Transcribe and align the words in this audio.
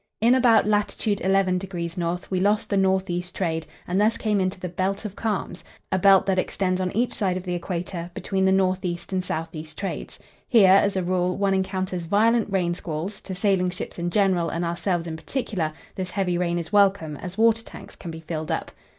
In 0.19 0.33
about 0.33 0.65
lat. 0.67 0.87
11° 0.87 1.99
N. 2.01 2.19
we 2.31 2.39
lost 2.39 2.71
the 2.71 2.75
north 2.75 3.07
east 3.07 3.35
trade, 3.35 3.67
and 3.87 4.01
thus 4.01 4.17
came 4.17 4.39
into 4.41 4.59
the 4.59 4.67
"belt 4.67 5.05
of 5.05 5.15
calms," 5.15 5.63
a 5.91 5.99
belt 5.99 6.25
that 6.25 6.39
extends 6.39 6.81
on 6.81 6.91
each 6.93 7.13
side 7.13 7.37
of 7.37 7.43
the 7.43 7.53
Equator, 7.53 8.09
between 8.15 8.43
the 8.45 8.51
north 8.51 8.83
east 8.83 9.13
and 9.13 9.23
south 9.23 9.55
east 9.55 9.77
trades. 9.77 10.17
Here, 10.47 10.71
as 10.71 10.97
a 10.97 11.03
rule, 11.03 11.37
one 11.37 11.53
encounters 11.53 12.05
violent 12.05 12.51
rain 12.51 12.73
squalls; 12.73 13.21
to 13.21 13.35
sailing 13.35 13.69
ships 13.69 13.99
in 13.99 14.09
general 14.09 14.49
and 14.49 14.65
ourselves 14.65 15.05
in 15.05 15.17
particular 15.17 15.71
this 15.93 16.09
heavy 16.09 16.35
rain 16.35 16.57
is 16.57 16.73
welcome, 16.73 17.15
as 17.17 17.37
water 17.37 17.61
tanks 17.63 17.95
can 17.95 18.09
be 18.09 18.21
filled 18.21 18.49
up. 18.49 18.71